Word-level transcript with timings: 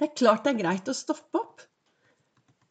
Det 0.00 0.06
er 0.06 0.16
klart 0.16 0.46
det 0.46 0.54
er 0.54 0.60
greit 0.62 0.86
å 0.88 0.96
stoppe 0.96 1.36
opp. 1.36 1.60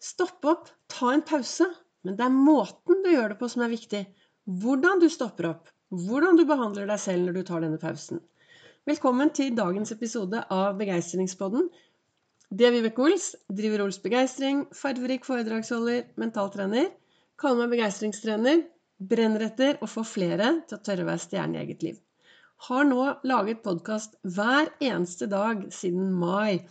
Stoppe 0.01 0.49
opp, 0.49 0.71
ta 0.89 1.11
en 1.13 1.21
pause. 1.21 1.67
Men 2.01 2.15
det 2.17 2.25
er 2.25 2.33
måten 2.33 3.03
du 3.03 3.11
gjør 3.11 3.35
det 3.35 3.37
på 3.37 3.49
som 3.53 3.61
er 3.61 3.69
viktig. 3.69 3.99
Hvordan 4.63 5.03
du 5.03 5.05
stopper 5.13 5.51
opp. 5.51 5.69
Hvordan 5.93 6.39
du 6.39 6.45
behandler 6.49 6.89
deg 6.89 7.03
selv 7.03 7.27
når 7.27 7.37
du 7.37 7.43
tar 7.45 7.61
denne 7.61 7.77
pausen. 7.77 8.23
Velkommen 8.89 9.29
til 9.37 9.53
dagens 9.53 9.93
episode 9.93 10.41
av 10.49 10.81
Begeistringspodden. 10.81 11.69
Det 12.49 12.65
er 12.65 12.73
Vibeke 12.73 13.05
Ols. 13.05 13.35
Driver 13.61 13.85
Ols 13.85 14.01
Begeistring. 14.01 14.65
Farverik 14.73 15.29
foredragsholder. 15.29 16.07
Mentaltrener. 16.17 16.89
Kaller 17.37 17.67
meg 17.67 17.77
begeistringstrener. 17.77 18.65
Brenner 18.97 19.45
etter 19.51 19.77
å 19.85 19.91
få 19.91 20.01
flere 20.17 20.55
til 20.65 20.79
å 20.79 20.81
tørre 20.81 21.05
å 21.05 21.13
være 21.13 21.27
stjerne 21.29 21.59
i 21.59 21.65
eget 21.67 21.85
liv. 21.85 22.01
Har 22.65 22.89
nå 22.89 23.03
laget 23.29 23.61
podkast 23.61 24.17
hver 24.25 24.73
eneste 24.81 25.29
dag 25.29 25.67
siden 25.69 26.09
mai. 26.17 26.65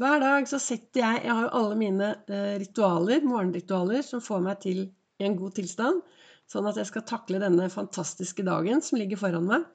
Hver 0.00 0.22
dag 0.22 0.48
så 0.48 0.58
setter 0.62 1.02
jeg 1.02 1.24
Jeg 1.26 1.34
har 1.36 1.44
jo 1.46 1.54
alle 1.58 1.76
mine 1.76 2.08
eh, 2.28 2.56
ritualer, 2.62 3.24
morgenritualer, 3.28 4.00
som 4.06 4.24
får 4.24 4.40
meg 4.44 4.60
til 4.64 4.86
en 5.20 5.36
god 5.36 5.56
tilstand. 5.58 6.00
Sånn 6.48 6.66
at 6.68 6.78
jeg 6.80 6.88
skal 6.88 7.04
takle 7.08 7.40
denne 7.42 7.68
fantastiske 7.72 8.44
dagen 8.46 8.80
som 8.84 8.98
ligger 9.00 9.20
foran 9.20 9.48
meg. 9.48 9.66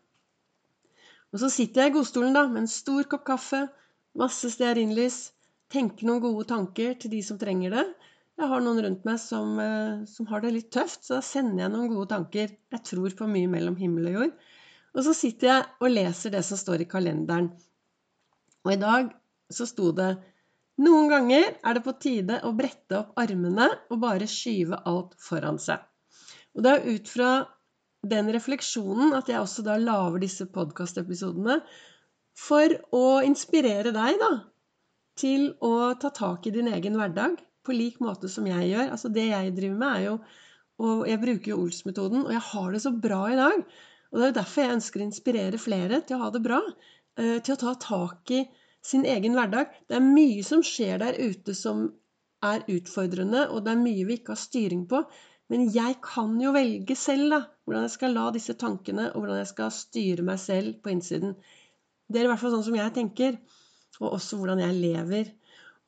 Og 1.33 1.41
så 1.41 1.49
sitter 1.53 1.83
jeg 1.83 1.91
i 1.91 1.95
godstolen 1.97 2.35
da, 2.35 2.45
med 2.49 2.63
en 2.63 2.71
stor 2.71 3.07
kopp 3.11 3.25
kaffe, 3.27 3.67
masse 4.17 4.49
stearinlys, 4.53 5.19
tenker 5.73 6.07
noen 6.07 6.23
gode 6.23 6.47
tanker 6.49 6.95
til 7.01 7.13
de 7.13 7.21
som 7.25 7.39
trenger 7.41 7.75
det. 7.75 7.85
Jeg 8.37 8.49
har 8.51 8.61
noen 8.63 8.81
rundt 8.85 9.05
meg 9.05 9.21
som, 9.21 9.53
eh, 9.59 10.03
som 10.09 10.29
har 10.31 10.41
det 10.41 10.53
litt 10.55 10.71
tøft, 10.73 11.05
så 11.05 11.17
da 11.17 11.21
sender 11.25 11.65
jeg 11.65 11.73
noen 11.73 11.93
gode 11.93 12.11
tanker. 12.13 12.57
Jeg 12.73 12.83
tror 12.89 13.15
på 13.21 13.29
mye 13.29 13.49
mellom 13.53 13.77
himmel 13.77 14.09
og 14.11 14.19
jord. 14.19 14.35
Og 14.97 15.05
så 15.05 15.13
sitter 15.13 15.51
jeg 15.51 15.65
og 15.81 15.93
leser 15.93 16.33
det 16.33 16.43
som 16.45 16.57
står 16.57 16.83
i 16.83 16.89
kalenderen. 16.89 17.51
Og 18.65 18.73
i 18.73 18.81
dag 18.81 19.13
så 19.53 19.67
sto 19.69 19.91
det 19.95 20.11
noen 20.83 21.07
ganger 21.09 21.55
er 21.65 21.77
det 21.77 21.83
på 21.85 21.95
tide 21.97 22.41
å 22.45 22.53
brette 22.57 22.99
opp 22.99 23.17
armene 23.17 23.65
og 23.89 24.01
bare 24.03 24.29
skyve 24.29 24.77
alt 24.85 25.15
foran 25.21 25.57
seg. 25.61 25.81
Og 26.53 26.65
det 26.65 26.73
er 26.73 26.89
ut 26.93 27.09
fra 27.09 27.31
den 28.07 28.29
refleksjonen 28.33 29.15
at 29.17 29.29
jeg 29.31 29.41
også 29.41 29.65
da 29.65 29.77
lager 29.81 30.21
disse 30.21 30.45
podkastepisodene 30.53 31.57
for 32.37 32.75
å 32.93 33.05
inspirere 33.25 33.93
deg, 33.95 34.19
da, 34.21 34.31
til 35.17 35.49
å 35.65 35.95
ta 35.97 36.11
tak 36.13 36.45
i 36.45 36.53
din 36.53 36.69
egen 36.69 36.97
hverdag 36.99 37.39
på 37.65 37.73
lik 37.73 37.97
måte 38.03 38.29
som 38.29 38.45
jeg 38.45 38.69
gjør. 38.69 38.91
Altså 38.93 39.09
det 39.13 39.25
jeg 39.31 39.55
driver 39.57 39.81
med, 39.81 39.95
er 39.95 40.05
jo 40.11 40.19
Og 40.77 41.07
jeg 41.09 41.17
bruker 41.17 41.49
jo 41.49 41.55
Ols-metoden, 41.63 42.19
og 42.27 42.29
jeg 42.35 42.41
har 42.51 42.65
det 42.69 42.79
så 42.83 42.91
bra 42.93 43.23
i 43.33 43.37
dag. 43.39 43.63
Og 44.11 44.19
det 44.19 44.25
er 44.25 44.29
jo 44.29 44.35
derfor 44.35 44.61
jeg 44.61 44.73
ønsker 44.75 45.01
å 45.01 45.05
inspirere 45.07 45.57
flere 45.57 45.99
til 46.05 46.19
å 46.19 46.19
ha 46.21 46.27
det 46.35 46.41
bra. 46.45 46.59
Eh, 47.17 47.39
til 47.41 47.55
å 47.55 47.61
ta 47.63 47.73
tak 47.81 48.29
i 48.29 48.43
sin 48.87 49.05
egen 49.05 49.35
hverdag. 49.37 49.73
Det 49.87 49.97
er 49.97 50.05
mye 50.05 50.43
som 50.47 50.63
skjer 50.65 51.01
der 51.03 51.17
ute 51.19 51.55
som 51.57 51.87
er 52.45 52.65
utfordrende, 52.71 53.47
og 53.51 53.65
det 53.65 53.73
er 53.73 53.81
mye 53.81 54.05
vi 54.07 54.19
ikke 54.19 54.35
har 54.35 54.41
styring 54.41 54.85
på. 54.89 55.03
Men 55.51 55.67
jeg 55.71 55.99
kan 56.03 56.35
jo 56.41 56.51
velge 56.55 56.95
selv 56.99 57.31
da, 57.31 57.41
hvordan 57.63 57.85
jeg 57.87 57.95
skal 57.95 58.15
la 58.17 58.25
disse 58.35 58.55
tankene, 58.59 59.09
og 59.13 59.21
hvordan 59.21 59.41
jeg 59.41 59.51
skal 59.53 59.73
styre 59.73 60.25
meg 60.27 60.41
selv 60.43 60.79
på 60.83 60.91
innsiden. 60.91 61.37
Det 62.07 62.21
er 62.21 62.27
i 62.27 62.31
hvert 62.31 62.41
fall 62.41 62.55
sånn 62.55 62.67
som 62.67 62.79
jeg 62.79 62.95
tenker, 62.95 63.37
og 64.01 64.17
også 64.19 64.39
hvordan 64.39 64.63
jeg 64.63 64.79
lever. 64.79 65.31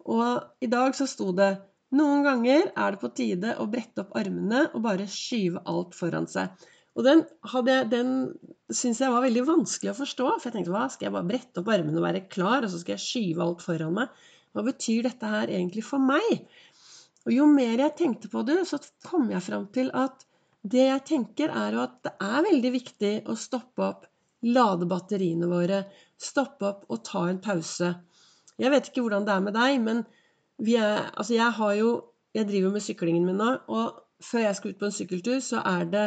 Og 0.09 0.63
i 0.63 0.69
dag 0.71 0.95
så 0.97 1.07
sto 1.07 1.31
det 1.35 1.51
noen 1.99 2.21
ganger 2.25 2.67
er 2.77 2.93
det 2.93 3.01
på 3.01 3.09
tide 3.17 3.55
å 3.57 3.65
brette 3.69 4.03
opp 4.03 4.11
armene 4.17 4.67
og 4.73 4.83
bare 4.85 5.07
skyve 5.09 5.63
alt 5.69 5.95
foran 5.97 6.27
seg. 6.29 6.53
Og 6.99 7.05
den, 7.07 7.21
den 7.87 8.09
syns 8.67 8.99
jeg 8.99 9.11
var 9.13 9.23
veldig 9.23 9.45
vanskelig 9.47 9.93
å 9.93 9.99
forstå. 10.01 10.31
For 10.35 10.49
jeg 10.49 10.57
tenkte 10.57 10.73
hva, 10.73 10.87
skal 10.91 11.07
jeg 11.07 11.15
bare 11.15 11.29
brette 11.29 11.61
opp 11.61 11.71
armene 11.71 12.01
og 12.01 12.05
være 12.05 12.25
klar, 12.27 12.65
og 12.65 12.73
så 12.73 12.81
skal 12.81 12.97
jeg 12.97 13.05
skyve 13.05 13.45
alt 13.45 13.63
foran 13.63 13.95
meg? 13.95 14.25
Hva 14.51 14.65
betyr 14.65 15.05
dette 15.07 15.29
her 15.31 15.53
egentlig 15.53 15.85
for 15.87 16.03
meg? 16.03 16.43
Og 17.27 17.31
jo 17.35 17.45
mer 17.47 17.85
jeg 17.85 17.95
tenkte 17.95 18.31
på 18.31 18.43
det, 18.47 18.57
så 18.67 18.81
kom 19.05 19.29
jeg 19.31 19.45
fram 19.45 19.69
til 19.75 19.91
at 19.95 20.25
det 20.69 20.89
jeg 20.89 21.05
tenker, 21.07 21.53
er 21.55 21.75
jo 21.77 21.83
at 21.85 21.99
det 22.03 22.13
er 22.25 22.45
veldig 22.49 22.71
viktig 22.73 23.13
å 23.31 23.35
stoppe 23.39 23.85
opp, 23.85 24.07
lade 24.49 24.87
batteriene 24.89 25.47
våre, 25.47 25.83
stoppe 26.19 26.67
opp 26.67 26.85
og 26.91 27.03
ta 27.07 27.25
en 27.29 27.39
pause. 27.43 27.93
Jeg 28.59 28.71
vet 28.73 28.89
ikke 28.89 29.05
hvordan 29.05 29.27
det 29.27 29.35
er 29.35 29.45
med 29.45 29.55
deg, 29.55 29.79
men 29.85 30.03
er, 30.67 31.07
altså 31.15 31.37
jeg 31.37 31.59
har 31.61 31.75
jo 31.79 31.89
Jeg 32.29 32.45
driver 32.45 32.69
med 32.69 32.83
syklingen 32.85 33.23
min 33.25 33.39
nå, 33.41 33.45
og 33.73 33.95
før 34.21 34.43
jeg 34.43 34.55
skal 34.55 34.69
ut 34.69 34.77
på 34.77 34.85
en 34.85 34.93
sykkeltur, 34.93 35.39
så 35.41 35.63
er 35.65 35.87
det 35.89 36.03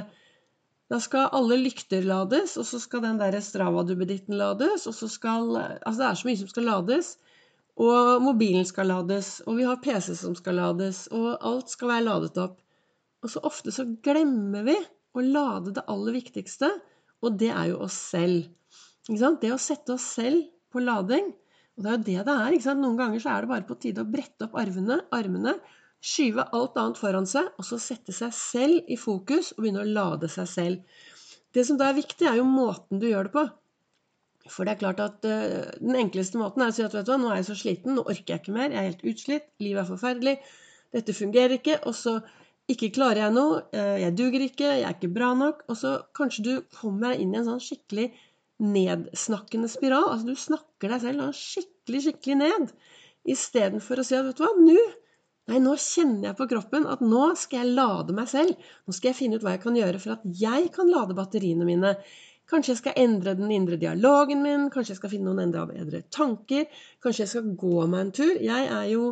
da 0.92 0.98
skal 1.00 1.30
alle 1.32 1.56
lykter 1.56 2.04
lades, 2.04 2.58
og 2.60 2.66
så 2.68 2.76
skal 2.82 3.00
den 3.06 3.20
der 3.20 3.38
Strava-duppeditten 3.40 4.36
lades, 4.36 4.84
og 4.90 4.92
så 4.92 5.08
skal 5.08 5.54
Altså 5.56 5.98
det 6.02 6.08
er 6.08 6.18
så 6.20 6.28
mye 6.28 6.40
som 6.42 6.50
skal 6.50 6.68
lades. 6.68 7.14
Og 7.80 8.20
mobilen 8.20 8.66
skal 8.68 8.90
lades, 8.92 9.38
og 9.46 9.56
vi 9.56 9.64
har 9.64 9.80
PC 9.80 10.12
som 10.20 10.34
skal 10.36 10.58
lades, 10.60 11.06
og 11.08 11.38
alt 11.40 11.72
skal 11.72 11.94
være 11.94 12.04
ladet 12.10 12.36
opp. 12.42 12.58
Og 13.24 13.32
så 13.32 13.40
ofte 13.48 13.72
så 13.72 13.86
glemmer 14.04 14.66
vi 14.66 14.76
å 15.16 15.24
lade 15.24 15.72
det 15.78 15.86
aller 15.88 16.18
viktigste, 16.18 16.68
og 17.24 17.38
det 17.40 17.48
er 17.54 17.70
jo 17.70 17.80
oss 17.86 17.96
selv. 18.12 18.50
Det 19.08 19.52
å 19.54 19.60
sette 19.60 19.96
oss 19.96 20.10
selv 20.18 20.44
på 20.72 20.82
lading. 20.84 21.32
Og 21.78 21.86
det 21.86 21.88
er 21.88 21.96
jo 21.96 22.04
det 22.04 22.26
det 22.28 22.36
er. 22.36 22.76
Noen 22.76 23.00
ganger 23.00 23.22
så 23.22 23.32
er 23.32 23.44
det 23.44 23.54
bare 23.54 23.68
på 23.68 23.78
tide 23.80 24.04
å 24.04 24.12
brette 24.12 24.44
opp 24.44 24.58
armene, 24.60 25.00
armene 25.14 25.56
Skyve 26.02 26.48
alt 26.56 26.78
annet 26.80 26.98
foran 26.98 27.28
seg, 27.30 27.52
og 27.58 27.66
så 27.66 27.78
sette 27.78 28.14
seg 28.14 28.32
selv 28.34 28.90
i 28.90 28.98
fokus 28.98 29.52
og 29.54 29.62
begynne 29.62 29.84
å 29.84 29.90
lade 29.98 30.30
seg 30.32 30.48
selv. 30.50 31.02
Det 31.54 31.62
som 31.68 31.78
da 31.78 31.90
er 31.90 31.98
viktig, 32.00 32.26
er 32.26 32.40
jo 32.40 32.48
måten 32.48 32.98
du 32.98 33.06
gjør 33.06 33.28
det 33.28 33.34
på. 33.36 33.44
For 34.50 34.66
det 34.66 34.74
er 34.74 34.80
klart 34.80 35.02
at 35.04 35.28
uh, 35.28 35.70
den 35.78 35.98
enkleste 36.00 36.40
måten 36.40 36.64
er 36.64 36.72
å 36.72 36.74
si 36.74 36.82
at 36.82 36.94
vet 36.96 37.06
du 37.06 37.12
hva, 37.12 37.20
nå 37.22 37.30
er 37.30 37.38
jeg 37.38 37.50
så 37.52 37.58
sliten, 37.60 37.94
nå 37.94 38.02
orker 38.02 38.34
jeg 38.34 38.42
ikke 38.42 38.56
mer, 38.56 38.72
jeg 38.72 38.80
er 38.80 38.88
helt 38.88 39.04
utslitt, 39.12 39.50
livet 39.62 39.84
er 39.84 39.90
forferdelig, 39.92 40.34
dette 40.96 41.14
fungerer 41.14 41.54
ikke, 41.60 41.78
og 41.86 41.94
så 41.94 42.16
ikke 42.72 42.90
klarer 42.96 43.24
jeg 43.26 43.36
noe, 43.36 43.60
uh, 43.76 43.94
jeg 44.02 44.16
duger 44.18 44.46
ikke, 44.48 44.72
jeg 44.80 44.88
er 44.88 44.96
ikke 44.96 45.12
bra 45.14 45.30
nok, 45.38 45.62
og 45.70 45.78
så 45.78 45.94
kanskje 46.18 46.46
du 46.48 46.52
kommer 46.74 47.12
deg 47.12 47.22
inn 47.22 47.36
i 47.36 47.38
en 47.38 47.46
sånn 47.52 47.62
skikkelig 47.62 48.08
nedsnakkende 48.62 49.70
spiral. 49.70 50.08
Altså 50.10 50.28
du 50.30 50.38
snakker 50.38 50.92
deg 50.92 51.04
selv 51.04 51.30
skikkelig, 51.36 52.02
skikkelig 52.06 52.38
ned. 52.42 52.74
Istedenfor 53.32 54.02
å 54.02 54.06
si 54.06 54.18
at 54.18 54.26
vet 54.26 54.38
du 54.38 54.44
hva, 54.44 54.52
nå 54.58 54.78
Nei, 55.50 55.58
nå 55.58 55.72
kjenner 55.80 56.28
jeg 56.28 56.38
på 56.38 56.46
kroppen 56.52 56.84
at 56.86 57.00
nå 57.02 57.32
skal 57.38 57.64
jeg 57.64 57.76
lade 57.76 58.14
meg 58.14 58.28
selv. 58.30 58.68
Nå 58.86 58.94
skal 58.94 59.10
jeg 59.10 59.18
finne 59.18 59.38
ut 59.38 59.46
hva 59.46 59.56
jeg 59.56 59.62
kan 59.64 59.78
gjøre 59.78 60.02
for 60.02 60.14
at 60.14 60.26
jeg 60.38 60.68
kan 60.74 60.90
lade 60.90 61.16
batteriene 61.18 61.66
mine. 61.66 61.96
Kanskje 62.50 62.74
jeg 62.74 62.80
skal 62.82 62.98
endre 63.00 63.34
den 63.38 63.50
indre 63.54 63.78
dialogen 63.80 64.42
min, 64.44 64.68
kanskje 64.70 64.94
jeg 64.94 65.00
skal 65.00 65.12
finne 65.14 65.30
noen 65.30 65.46
enda 65.46 65.64
bedre 65.66 66.02
tanker. 66.14 66.68
Kanskje 67.02 67.24
jeg 67.24 67.32
skal 67.32 67.54
gå 67.58 67.86
meg 67.90 68.04
en 68.04 68.12
tur. 68.20 68.34
Jeg 68.44 68.68
jo, 68.92 69.08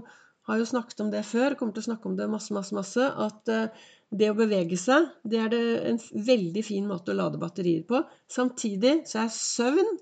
har 0.47 0.61
jo 0.61 0.69
snakket 0.71 1.03
om 1.07 1.11
det 1.15 1.25
før, 1.27 1.57
kommer 1.59 1.75
til 1.75 1.85
å 1.85 1.89
snakke 1.89 2.11
om 2.11 2.19
det 2.19 2.29
masse, 2.31 2.55
masse, 2.55 2.77
masse. 2.77 3.09
At 3.27 3.51
uh, 3.51 3.89
det 4.11 4.31
å 4.31 4.39
bevege 4.39 4.79
seg, 4.79 5.09
det 5.27 5.41
er 5.41 5.51
det 5.51 5.65
en 5.93 5.99
veldig 6.31 6.63
fin 6.67 6.87
måte 6.91 7.15
å 7.15 7.19
lade 7.19 7.43
batterier 7.43 7.83
på. 7.89 8.05
Samtidig 8.31 9.01
så 9.11 9.25
er 9.25 9.35
søvn 9.35 9.99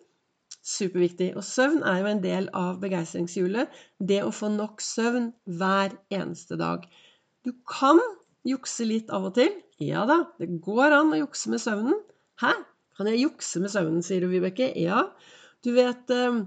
superviktig. 0.68 1.32
Og 1.38 1.44
søvn 1.46 1.82
er 1.86 2.02
jo 2.02 2.10
en 2.10 2.22
del 2.24 2.48
av 2.56 2.78
begeistringshjulet. 2.82 3.72
Det 3.98 4.20
å 4.24 4.32
få 4.34 4.50
nok 4.54 4.82
søvn 4.84 5.32
hver 5.58 5.96
eneste 6.14 6.58
dag. 6.60 6.86
Du 7.46 7.54
kan 7.68 8.00
jukse 8.48 8.86
litt 8.88 9.12
av 9.14 9.28
og 9.30 9.36
til. 9.38 9.52
Ja 9.82 10.04
da, 10.08 10.24
det 10.40 10.50
går 10.64 10.96
an 10.96 11.14
å 11.14 11.20
jukse 11.22 11.52
med 11.52 11.62
søvnen. 11.62 11.98
Hæ? 12.42 12.54
Kan 12.98 13.10
jeg 13.10 13.22
jukse 13.22 13.62
med 13.62 13.70
søvnen, 13.70 14.02
sier 14.02 14.24
du, 14.24 14.30
Vibeke. 14.32 14.72
Ja. 14.78 15.04
Du 15.64 15.70
vet 15.76 16.10
eh, 16.14 16.42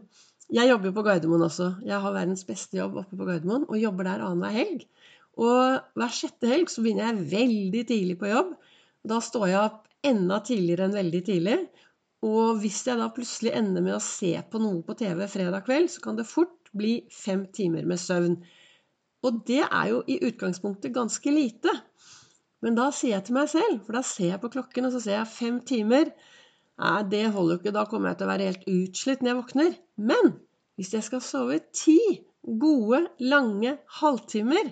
Jeg 0.52 0.68
jobber 0.68 0.90
jo 0.90 0.96
på 0.98 1.06
Gardermoen 1.08 1.46
også. 1.48 1.70
Jeg 1.88 2.02
har 2.04 2.16
verdens 2.16 2.44
beste 2.48 2.76
jobb 2.76 2.98
oppe 3.04 3.16
på 3.16 3.28
Gardermoen 3.28 3.70
og 3.70 3.80
jobber 3.80 4.10
der 4.10 4.26
annenhver 4.26 4.58
helg. 4.58 4.84
Og 5.40 5.80
hver 5.96 6.12
sjette 6.12 6.50
helg 6.52 6.72
så 6.72 6.84
begynner 6.84 7.08
jeg 7.08 7.30
veldig 7.31 7.86
tidlig 7.88 8.18
på 8.20 8.31
jobb. 8.34 8.52
Da 9.08 9.22
står 9.24 9.48
jeg 9.48 9.62
opp 9.62 9.88
enda 10.06 10.42
tidligere 10.44 10.90
enn 10.90 10.98
veldig 10.98 11.22
tidlig. 11.30 11.56
Og 12.26 12.59
hvis 12.62 12.84
jeg 12.86 13.00
da 13.00 13.08
plutselig 13.14 13.54
ender 13.58 13.82
med 13.82 13.96
å 13.98 14.04
se 14.04 14.36
på 14.52 14.62
noe 14.62 14.84
på 14.86 14.96
TV 15.00 15.24
fredag 15.32 15.66
kveld, 15.66 15.90
så 15.90 16.04
kan 16.04 16.20
det 16.20 16.30
fort 16.30 16.70
bli 16.78 17.00
fem 17.12 17.48
timer 17.54 17.88
med 17.90 18.00
søvn. 18.00 18.36
Og 19.25 19.42
det 19.48 19.63
er 19.66 19.88
jo 19.90 20.04
i 20.10 20.19
utgangspunktet 20.28 20.94
ganske 20.94 21.34
lite. 21.34 21.74
Men 22.62 22.78
da 22.78 22.92
sier 22.94 23.16
jeg 23.16 23.25
til 23.28 23.38
meg 23.40 23.50
selv, 23.50 23.81
for 23.86 23.98
da 23.98 24.04
ser 24.06 24.36
jeg 24.36 24.42
på 24.44 24.51
klokken, 24.54 24.88
og 24.88 24.94
så 24.94 25.01
ser 25.01 25.18
jeg 25.18 25.34
fem 25.34 25.57
timer. 25.66 26.12
Nei, 26.81 27.00
det 27.10 27.24
holder 27.34 27.57
jo 27.57 27.62
ikke, 27.62 27.74
da 27.74 27.88
kommer 27.90 28.12
jeg 28.12 28.19
til 28.19 28.28
å 28.28 28.31
være 28.31 28.50
helt 28.50 28.68
utslitt 28.69 29.24
når 29.24 29.31
jeg 29.31 29.40
våkner. 29.40 29.74
Men 30.12 30.36
hvis 30.78 30.94
jeg 30.95 31.07
skal 31.07 31.24
sove 31.25 31.57
ti 31.78 31.98
gode, 32.62 33.04
lange 33.22 33.75
halvtimer, 34.00 34.72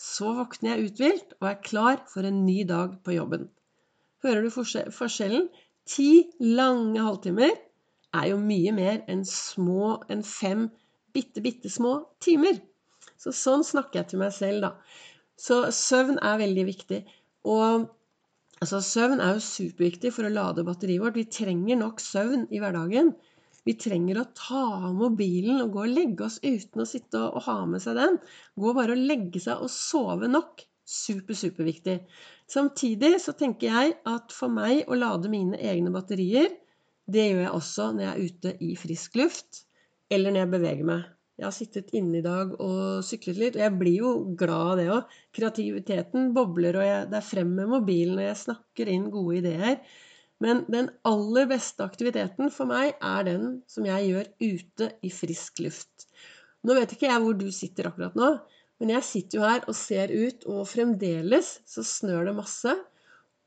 så 0.00 0.34
våkner 0.36 0.74
jeg 0.74 0.90
uthvilt 0.90 1.34
og 1.40 1.48
er 1.50 1.64
klar 1.64 2.04
for 2.12 2.28
en 2.28 2.44
ny 2.46 2.62
dag 2.68 2.94
på 3.04 3.16
jobben. 3.16 3.48
Hører 4.24 4.44
du 4.44 4.52
forskjellen? 4.52 5.48
Ti 5.90 6.10
lange 6.44 7.02
halvtimer 7.02 7.54
er 8.16 8.26
jo 8.30 8.40
mye 8.42 8.72
mer 8.74 9.00
enn 9.10 9.24
små 9.26 9.96
enn 10.10 10.22
fem 10.26 10.68
bitte, 11.14 11.42
bitte 11.42 11.70
små 11.72 11.94
timer. 12.22 12.60
Så 13.20 13.32
sånn 13.36 13.64
snakker 13.66 14.00
jeg 14.00 14.12
til 14.12 14.22
meg 14.22 14.34
selv, 14.36 14.66
da. 14.66 14.70
Så 15.40 15.62
søvn 15.74 16.20
er 16.22 16.38
veldig 16.40 16.66
viktig. 16.68 17.00
Og 17.48 17.88
altså, 18.60 18.80
søvn 18.84 19.22
er 19.24 19.36
jo 19.36 19.44
superviktig 19.44 20.12
for 20.14 20.28
å 20.28 20.32
lade 20.32 20.64
batteriet 20.66 21.02
vårt. 21.02 21.18
Vi 21.18 21.26
trenger 21.32 21.80
nok 21.80 22.02
søvn 22.04 22.46
i 22.52 22.62
hverdagen. 22.62 23.14
Vi 23.68 23.76
trenger 23.76 24.22
å 24.22 24.28
ta 24.36 24.62
av 24.88 24.94
mobilen 24.96 25.60
og 25.64 25.74
gå 25.74 25.84
og 25.84 25.92
legge 25.92 26.26
oss 26.26 26.38
uten 26.44 26.84
å 26.84 26.88
sitte 26.88 27.20
og, 27.20 27.42
ha 27.44 27.58
med 27.68 27.82
seg 27.84 27.98
den. 28.00 28.16
Gå 28.56 28.72
bare 28.76 28.96
og 28.96 29.08
legge 29.10 29.42
seg 29.42 29.60
og 29.64 29.72
sove 29.72 30.30
nok. 30.30 30.64
Super, 30.90 31.36
superviktig. 31.38 32.00
Samtidig 32.50 33.12
så 33.22 33.34
tenker 33.38 33.70
jeg 33.70 33.94
at 34.10 34.34
for 34.34 34.50
meg 34.50 34.88
å 34.90 34.98
lade 34.98 35.30
mine 35.30 35.58
egne 35.62 35.92
batterier, 35.94 36.50
det 37.10 37.28
gjør 37.28 37.44
jeg 37.44 37.54
også 37.54 37.86
når 37.94 38.04
jeg 38.04 38.10
er 38.10 38.26
ute 38.26 38.52
i 38.66 38.74
frisk 38.78 39.18
luft, 39.20 39.64
eller 40.10 40.34
når 40.34 40.44
jeg 40.44 40.52
beveger 40.56 40.88
meg. 40.88 41.04
Jeg 41.40 41.46
har 41.46 41.54
sittet 41.56 41.94
inne 41.96 42.18
i 42.18 42.24
dag 42.24 42.50
og 42.60 43.04
syklet 43.06 43.38
litt, 43.40 43.54
og 43.56 43.62
jeg 43.62 43.76
blir 43.80 44.02
jo 44.02 44.10
glad 44.36 44.72
av 44.72 44.80
det 44.80 44.88
òg. 44.92 45.14
Kreativiteten 45.38 46.34
bobler, 46.36 46.76
og 46.76 46.84
jeg, 46.84 47.06
det 47.12 47.18
er 47.20 47.28
frem 47.30 47.54
med 47.56 47.70
mobilen, 47.70 48.18
og 48.18 48.26
jeg 48.26 48.40
snakker 48.42 48.90
inn 48.92 49.06
gode 49.14 49.38
ideer. 49.38 49.78
Men 50.44 50.64
den 50.72 50.90
aller 51.08 51.48
beste 51.48 51.86
aktiviteten 51.86 52.50
for 52.52 52.68
meg 52.68 52.92
er 52.98 53.24
den 53.30 53.48
som 53.70 53.86
jeg 53.88 54.10
gjør 54.10 54.28
ute 54.42 54.90
i 55.06 55.12
frisk 55.14 55.62
luft. 55.64 56.10
Nå 56.66 56.76
vet 56.76 56.92
ikke 56.92 57.08
jeg 57.08 57.24
hvor 57.24 57.38
du 57.40 57.48
sitter 57.54 57.88
akkurat 57.88 58.18
nå, 58.18 58.34
men 58.80 58.94
jeg 58.96 59.06
sitter 59.06 59.38
jo 59.38 59.44
her 59.44 59.66
og 59.68 59.76
ser 59.76 60.12
ut, 60.12 60.46
og 60.48 60.68
fremdeles 60.70 61.58
så 61.68 61.84
snør 61.84 62.30
det 62.30 62.36
masse. 62.38 62.74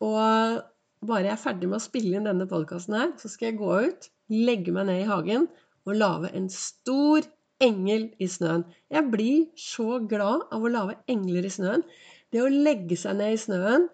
Og 0.04 0.62
bare 1.04 1.26
jeg 1.26 1.34
er 1.34 1.42
ferdig 1.42 1.70
med 1.72 1.80
å 1.80 1.84
spille 1.84 2.20
inn 2.20 2.30
denne 2.30 2.48
podkasten 2.50 2.98
her, 3.00 3.14
så 3.18 3.32
skal 3.32 3.50
jeg 3.50 3.60
gå 3.62 3.72
ut, 3.88 4.10
legge 4.34 4.74
meg 4.76 4.88
ned 4.90 5.04
i 5.04 5.10
hagen 5.10 5.48
og 5.84 5.98
lage 5.98 6.32
en 6.38 6.48
stor 6.54 7.26
engel 7.64 8.08
i 8.22 8.30
snøen. 8.30 8.64
Jeg 8.94 9.10
blir 9.12 9.44
så 9.60 10.00
glad 10.10 10.46
av 10.54 10.64
å 10.64 10.72
lage 10.72 11.00
engler 11.12 11.48
i 11.48 11.54
snøen. 11.54 11.84
Det 12.32 12.42
å 12.44 12.52
legge 12.52 12.98
seg 13.00 13.18
ned 13.20 13.36
i 13.36 13.42
snøen, 13.42 13.90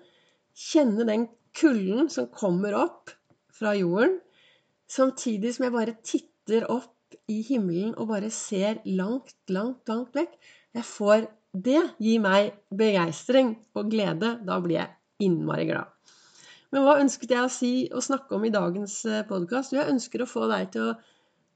kjenne 0.59 1.07
den 1.07 1.27
kulden 1.55 2.11
som 2.11 2.29
kommer 2.35 2.75
opp 2.77 3.13
fra 3.55 3.73
jorden, 3.77 4.19
samtidig 4.89 5.55
som 5.55 5.67
jeg 5.67 5.75
bare 5.75 5.97
titter 6.03 6.65
opp 6.71 6.95
i 7.29 7.39
himmelen 7.45 7.95
og 7.97 8.09
bare 8.11 8.29
ser 8.33 8.79
langt, 8.85 9.35
langt, 9.51 9.81
langt 9.89 10.15
vekk. 10.17 10.35
Jeg 10.77 10.85
får 10.85 11.27
Det 11.49 11.79
gir 11.97 12.19
meg 12.21 12.51
begeistring 12.77 13.55
og 13.73 13.87
glede. 13.89 14.35
Da 14.45 14.59
blir 14.61 14.77
jeg 14.77 15.25
innmari 15.25 15.65
glad. 15.65 15.89
Men 16.69 16.85
hva 16.85 16.99
ønsket 17.01 17.31
jeg 17.33 17.41
å 17.41 17.49
si 17.49 17.71
og 17.89 18.05
snakke 18.05 18.37
om 18.37 18.45
i 18.45 18.51
dagens 18.53 18.99
eh, 19.09 19.23
podkast? 19.25 19.73
Jeg 19.73 19.89
ønsker 19.89 20.21
å 20.21 20.29
få 20.29 20.45
deg 20.51 20.69
til 20.75 20.91
å 20.91 20.97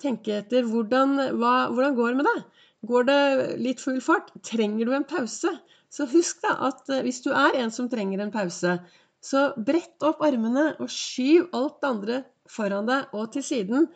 tenke 0.02 0.40
etter 0.40 0.66
hvordan, 0.66 1.14
hva, 1.38 1.54
hvordan 1.70 1.94
går 2.00 2.10
det 2.10 2.20
med 2.24 2.30
deg? 2.32 2.42
Går 2.90 3.06
det 3.12 3.20
litt 3.62 3.84
full 3.84 4.02
fart? 4.02 4.34
Trenger 4.42 4.90
du 4.90 4.96
en 4.98 5.06
pause? 5.08 5.54
Så 5.94 6.10
husk 6.10 6.42
da 6.42 6.56
at 6.72 6.90
eh, 6.90 7.04
hvis 7.06 7.22
du 7.22 7.30
er 7.30 7.60
en 7.62 7.72
som 7.76 7.92
trenger 7.92 8.24
en 8.24 8.34
pause, 8.34 8.80
så 9.24 9.44
brett 9.56 10.04
opp 10.04 10.26
armene 10.26 10.72
og 10.82 10.90
skyv 10.92 11.54
alt 11.54 11.78
det 11.80 11.92
andre 11.94 12.22
foran 12.50 12.90
deg 12.90 13.14
og 13.14 13.30
til 13.38 13.46
siden. 13.46 13.92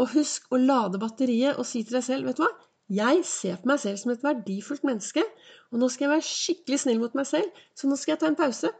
Og 0.00 0.16
husk 0.16 0.48
å 0.48 0.58
lade 0.58 0.98
batteriet 1.02 1.60
og 1.60 1.68
si 1.68 1.84
til 1.84 2.00
deg 2.00 2.08
selv, 2.08 2.32
vet 2.32 2.40
du 2.40 2.46
hva? 2.48 2.54
Jeg 2.92 3.22
ser 3.24 3.60
på 3.60 3.70
meg 3.70 3.80
selv 3.80 3.96
som 4.00 4.12
et 4.12 4.24
verdifullt 4.24 4.84
menneske, 4.84 5.22
og 5.72 5.80
nå 5.80 5.88
skal 5.88 6.06
jeg 6.06 6.14
være 6.16 6.26
skikkelig 6.28 6.80
snill 6.82 7.00
mot 7.00 7.14
meg 7.16 7.28
selv, 7.28 7.62
så 7.72 7.88
nå 7.88 7.96
skal 7.96 8.14
jeg 8.14 8.22
ta 8.24 8.28
en 8.28 8.38
pause. 8.38 8.70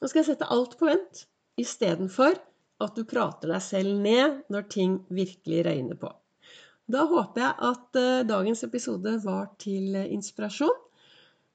Nå 0.00 0.08
skal 0.08 0.22
jeg 0.22 0.30
sette 0.30 0.48
alt 0.48 0.78
på 0.80 0.88
vent 0.88 1.26
istedenfor 1.60 2.38
at 2.80 2.96
du 2.96 3.04
prater 3.04 3.52
deg 3.52 3.62
selv 3.64 3.98
ned 4.00 4.40
når 4.52 4.68
ting 4.72 4.96
virkelig 5.12 5.64
røyner 5.66 5.98
på. 6.00 6.12
Da 6.90 7.04
håper 7.06 7.44
jeg 7.44 7.52
at 7.68 7.98
uh, 8.00 8.22
dagens 8.26 8.64
episode 8.66 9.12
var 9.22 9.52
til 9.62 9.94
uh, 9.94 10.06
inspirasjon. 10.10 10.78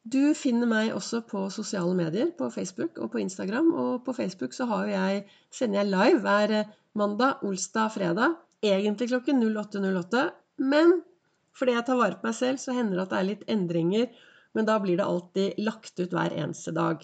Du 0.06 0.36
finner 0.38 0.70
meg 0.70 0.94
også 0.94 1.24
på 1.26 1.48
sosiale 1.50 1.96
medier, 1.98 2.30
på 2.38 2.52
Facebook 2.54 3.00
og 3.02 3.10
på 3.16 3.24
Instagram. 3.24 3.74
Og 3.74 4.06
på 4.06 4.14
Facebook 4.14 4.54
så 4.54 4.68
jeg, 4.88 5.26
sender 5.52 5.82
jeg 5.82 5.92
live 5.92 6.22
hver 6.24 6.56
uh, 6.62 6.72
mandag, 6.94 7.42
olsdag, 7.44 7.92
fredag. 7.98 8.38
Egentlig 8.64 9.10
klokken 9.10 9.44
08.08. 9.44 10.30
Men 10.62 11.02
fordi 11.56 11.76
jeg 11.76 11.88
tar 11.88 12.00
vare 12.00 12.20
på 12.20 12.28
meg 12.28 12.38
selv, 12.38 12.62
så 12.62 12.76
hender 12.76 13.00
det 13.00 13.06
at 13.06 13.14
det 13.14 13.20
er 13.20 13.30
litt 13.30 13.46
endringer. 13.52 14.10
Men 14.56 14.68
da 14.68 14.80
blir 14.80 15.00
det 15.00 15.06
alltid 15.08 15.62
lagt 15.64 16.00
ut 16.00 16.16
hver 16.16 16.36
eneste 16.36 16.74
dag. 16.76 17.04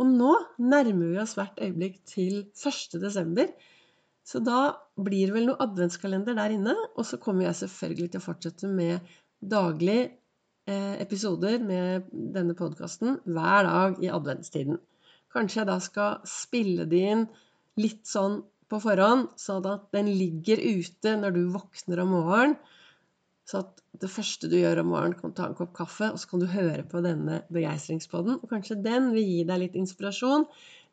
Og 0.00 0.08
nå 0.08 0.32
nærmer 0.62 1.12
vi 1.12 1.20
oss 1.22 1.36
hvert 1.38 1.60
øyeblikk 1.62 2.00
til 2.08 2.42
1. 2.54 2.98
desember. 3.02 3.50
Så 4.26 4.40
da 4.42 4.72
blir 4.96 5.28
det 5.28 5.36
vel 5.36 5.48
noe 5.50 5.60
adventskalender 5.62 6.36
der 6.38 6.54
inne. 6.54 6.74
Og 6.96 7.06
så 7.06 7.18
kommer 7.22 7.48
jeg 7.48 7.60
selvfølgelig 7.62 8.12
til 8.12 8.22
å 8.22 8.26
fortsette 8.26 8.70
med 8.70 9.12
daglige 9.42 10.12
eh, 10.70 10.94
episoder 11.02 11.62
med 11.62 12.08
denne 12.12 12.56
podkasten 12.58 13.18
hver 13.26 13.68
dag 13.68 14.02
i 14.02 14.10
adventstiden. 14.14 14.78
Kanskje 15.32 15.62
jeg 15.62 15.70
da 15.70 15.78
skal 15.82 16.20
spille 16.28 16.86
det 16.88 17.02
inn 17.14 17.26
litt 17.80 18.04
sånn 18.08 18.42
på 18.72 18.78
forhånd, 18.80 19.32
sånn 19.40 19.66
at 19.68 19.90
den 19.92 20.08
ligger 20.16 20.60
ute 20.60 21.16
når 21.20 21.34
du 21.36 21.42
våkner 21.52 22.02
om 22.04 22.14
morgenen. 22.16 22.56
Så 23.48 23.62
at 23.62 23.80
det 24.02 24.10
første 24.10 24.48
du 24.50 24.56
gjør 24.56 24.82
om 24.82 24.92
morgenen, 24.92 25.16
kan 25.18 25.34
ta 25.36 25.48
en 25.48 25.56
kopp 25.58 25.72
kaffe, 25.76 26.10
og 26.12 26.20
så 26.20 26.30
kan 26.30 26.42
du 26.42 26.48
høre 26.50 26.84
på 26.88 27.02
denne 27.04 27.42
begeistringspodden. 27.52 28.38
Og 28.40 28.50
kanskje 28.50 28.78
den 28.84 29.10
vil 29.16 29.26
gi 29.26 29.40
deg 29.48 29.64
litt 29.64 29.78
inspirasjon 29.78 30.46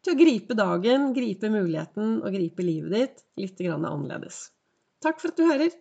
til 0.06 0.16
å 0.16 0.20
gripe 0.20 0.58
dagen, 0.58 1.12
gripe 1.16 1.52
muligheten 1.54 2.20
og 2.24 2.34
gripe 2.36 2.66
livet 2.66 2.96
ditt 2.96 3.24
litt 3.44 3.64
annerledes. 3.70 4.50
Takk 5.04 5.22
for 5.22 5.32
at 5.32 5.40
du 5.40 5.46
hører. 5.48 5.76